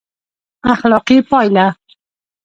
[0.73, 1.65] اخلاقي پایله: